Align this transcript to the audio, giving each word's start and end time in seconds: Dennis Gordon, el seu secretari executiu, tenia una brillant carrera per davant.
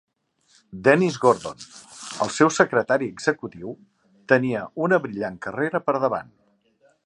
Dennis 0.85 1.19
Gordon, 1.25 1.59
el 2.25 2.33
seu 2.37 2.51
secretari 2.55 3.11
executiu, 3.17 3.77
tenia 4.35 4.65
una 4.87 5.03
brillant 5.07 5.41
carrera 5.49 5.87
per 5.91 5.97
davant. 6.07 6.37